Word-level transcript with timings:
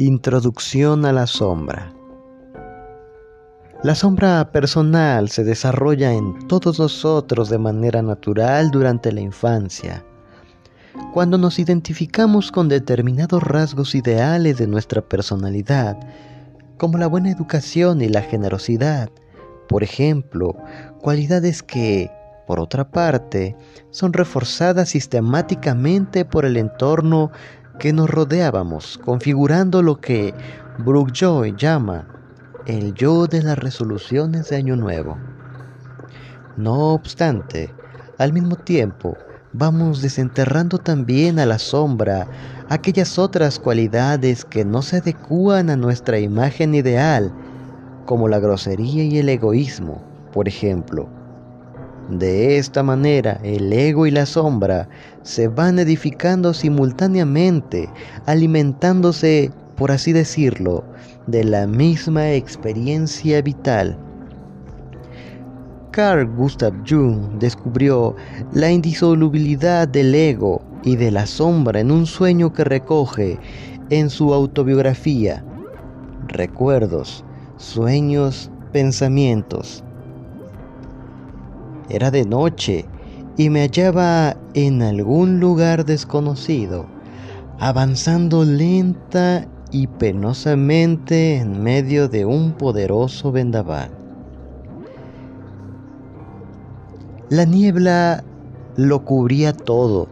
Introducción 0.00 1.04
a 1.04 1.12
la 1.12 1.26
sombra. 1.26 1.92
La 3.82 3.94
sombra 3.94 4.50
personal 4.50 5.28
se 5.28 5.44
desarrolla 5.44 6.14
en 6.14 6.48
todos 6.48 6.78
nosotros 6.78 7.50
de 7.50 7.58
manera 7.58 8.00
natural 8.00 8.70
durante 8.70 9.12
la 9.12 9.20
infancia. 9.20 10.02
Cuando 11.12 11.36
nos 11.36 11.58
identificamos 11.58 12.50
con 12.50 12.70
determinados 12.70 13.42
rasgos 13.42 13.94
ideales 13.94 14.56
de 14.56 14.68
nuestra 14.68 15.02
personalidad, 15.02 15.98
como 16.78 16.96
la 16.96 17.06
buena 17.06 17.30
educación 17.30 18.00
y 18.00 18.08
la 18.08 18.22
generosidad, 18.22 19.10
por 19.68 19.82
ejemplo, 19.82 20.56
cualidades 21.02 21.62
que, 21.62 22.10
por 22.46 22.58
otra 22.58 22.90
parte, 22.90 23.54
son 23.90 24.14
reforzadas 24.14 24.88
sistemáticamente 24.88 26.24
por 26.24 26.46
el 26.46 26.56
entorno 26.56 27.32
que 27.80 27.92
nos 27.94 28.10
rodeábamos, 28.10 28.98
configurando 28.98 29.82
lo 29.82 30.00
que 30.00 30.34
Brooke 30.78 31.12
Joy 31.12 31.54
llama 31.56 32.06
el 32.66 32.92
yo 32.92 33.26
de 33.26 33.42
las 33.42 33.58
resoluciones 33.58 34.50
de 34.50 34.56
Año 34.56 34.76
Nuevo. 34.76 35.16
No 36.58 36.92
obstante, 36.92 37.72
al 38.18 38.34
mismo 38.34 38.56
tiempo, 38.56 39.16
vamos 39.54 40.02
desenterrando 40.02 40.76
también 40.76 41.38
a 41.38 41.46
la 41.46 41.58
sombra 41.58 42.28
aquellas 42.68 43.18
otras 43.18 43.58
cualidades 43.58 44.44
que 44.44 44.62
no 44.62 44.82
se 44.82 44.98
adecúan 44.98 45.70
a 45.70 45.76
nuestra 45.76 46.18
imagen 46.18 46.74
ideal, 46.74 47.32
como 48.04 48.28
la 48.28 48.40
grosería 48.40 49.04
y 49.04 49.18
el 49.18 49.30
egoísmo, 49.30 50.04
por 50.34 50.48
ejemplo. 50.48 51.08
De 52.10 52.58
esta 52.58 52.82
manera, 52.82 53.40
el 53.44 53.72
ego 53.72 54.04
y 54.04 54.10
la 54.10 54.26
sombra 54.26 54.88
se 55.22 55.46
van 55.46 55.78
edificando 55.78 56.52
simultáneamente, 56.52 57.88
alimentándose, 58.26 59.52
por 59.76 59.92
así 59.92 60.12
decirlo, 60.12 60.82
de 61.28 61.44
la 61.44 61.68
misma 61.68 62.32
experiencia 62.32 63.40
vital. 63.42 63.96
Carl 65.92 66.26
Gustav 66.34 66.74
Jung 66.88 67.38
descubrió 67.38 68.16
la 68.52 68.72
indisolubilidad 68.72 69.86
del 69.86 70.12
ego 70.12 70.62
y 70.82 70.96
de 70.96 71.12
la 71.12 71.26
sombra 71.26 71.78
en 71.78 71.92
un 71.92 72.06
sueño 72.06 72.52
que 72.52 72.64
recoge 72.64 73.38
en 73.88 74.10
su 74.10 74.34
autobiografía. 74.34 75.44
Recuerdos, 76.26 77.24
sueños, 77.56 78.50
pensamientos 78.72 79.84
era 81.90 82.10
de 82.10 82.24
noche 82.24 82.86
y 83.36 83.50
me 83.50 83.62
hallaba 83.62 84.36
en 84.54 84.82
algún 84.82 85.40
lugar 85.40 85.84
desconocido, 85.84 86.86
avanzando 87.58 88.44
lenta 88.44 89.46
y 89.70 89.86
penosamente 89.86 91.36
en 91.36 91.62
medio 91.62 92.08
de 92.08 92.24
un 92.24 92.52
poderoso 92.52 93.32
vendaval. 93.32 93.90
La 97.28 97.44
niebla 97.44 98.24
lo 98.76 99.04
cubría 99.04 99.52
todo. 99.52 100.08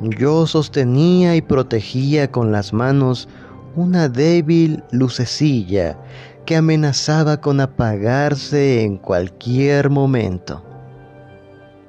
Yo 0.00 0.46
sostenía 0.46 1.36
y 1.36 1.42
protegía 1.42 2.30
con 2.30 2.52
las 2.52 2.72
manos 2.72 3.28
una 3.76 4.08
débil 4.08 4.82
lucecilla 4.90 5.98
que 6.44 6.56
amenazaba 6.56 7.40
con 7.40 7.60
apagarse 7.60 8.82
en 8.82 8.96
cualquier 8.96 9.90
momento. 9.90 10.69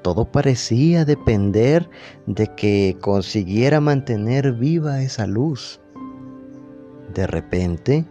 Todo 0.02 0.26
parecía 0.26 1.06
depender 1.06 1.90
de 2.26 2.48
que 2.56 2.98
consiguiera 3.02 3.80
mantener 3.80 4.54
viva 4.54 5.02
esa 5.02 5.28
luz. 5.28 5.80
De 7.14 7.28
repente, 7.28 8.06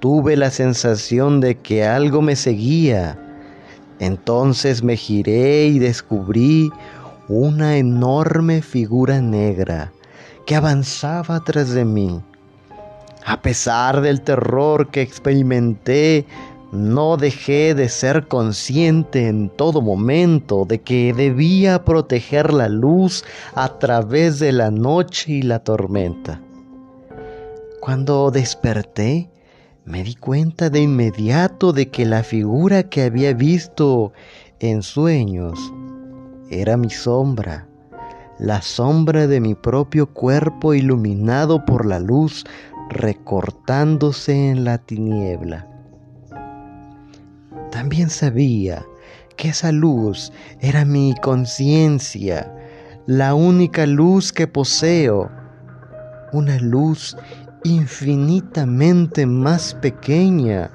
tuve 0.00 0.36
la 0.36 0.50
sensación 0.50 1.40
de 1.40 1.56
que 1.56 1.84
algo 1.84 2.22
me 2.22 2.36
seguía. 2.36 3.18
Entonces 3.98 4.82
me 4.82 4.96
giré 4.96 5.66
y 5.66 5.78
descubrí 5.80 6.70
una 7.28 7.76
enorme 7.76 8.62
figura 8.62 9.20
negra 9.20 9.92
que 10.46 10.54
avanzaba 10.54 11.40
tras 11.40 11.70
de 11.70 11.84
mí. 11.84 12.22
A 13.26 13.42
pesar 13.42 14.00
del 14.00 14.22
terror 14.22 14.90
que 14.90 15.02
experimenté, 15.02 16.24
no 16.72 17.16
dejé 17.16 17.74
de 17.74 17.88
ser 17.88 18.28
consciente 18.28 19.28
en 19.28 19.48
todo 19.48 19.80
momento 19.80 20.64
de 20.66 20.80
que 20.80 21.14
debía 21.14 21.84
proteger 21.84 22.52
la 22.52 22.68
luz 22.68 23.24
a 23.54 23.78
través 23.78 24.38
de 24.38 24.52
la 24.52 24.70
noche 24.70 25.32
y 25.32 25.42
la 25.42 25.60
tormenta. 25.60 26.42
Cuando 27.80 28.30
desperté, 28.30 29.30
me 29.86 30.02
di 30.02 30.14
cuenta 30.14 30.68
de 30.68 30.80
inmediato 30.80 31.72
de 31.72 31.88
que 31.88 32.04
la 32.04 32.22
figura 32.22 32.82
que 32.82 33.02
había 33.04 33.32
visto 33.32 34.12
en 34.60 34.82
sueños 34.82 35.58
era 36.50 36.76
mi 36.76 36.90
sombra, 36.90 37.66
la 38.38 38.60
sombra 38.60 39.26
de 39.26 39.40
mi 39.40 39.54
propio 39.54 40.12
cuerpo 40.12 40.74
iluminado 40.74 41.64
por 41.64 41.86
la 41.86 41.98
luz 41.98 42.44
recortándose 42.90 44.50
en 44.50 44.64
la 44.64 44.78
tiniebla. 44.78 45.77
También 47.70 48.10
sabía 48.10 48.84
que 49.36 49.50
esa 49.50 49.72
luz 49.72 50.32
era 50.60 50.84
mi 50.84 51.14
conciencia, 51.22 52.52
la 53.06 53.34
única 53.34 53.86
luz 53.86 54.32
que 54.32 54.46
poseo, 54.46 55.30
una 56.32 56.58
luz 56.58 57.16
infinitamente 57.64 59.26
más 59.26 59.74
pequeña 59.74 60.70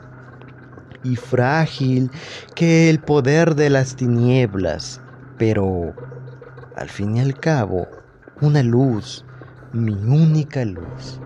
y 1.03 1.15
frágil 1.15 2.09
que 2.55 2.89
el 2.89 2.99
poder 2.99 3.55
de 3.55 3.69
las 3.69 3.95
tinieblas, 3.95 5.01
pero 5.37 5.93
al 6.75 6.89
fin 6.89 7.17
y 7.17 7.19
al 7.19 7.39
cabo, 7.39 7.87
una 8.41 8.63
luz, 8.63 9.25
mi 9.73 9.93
única 9.93 10.63
luz. 10.65 11.19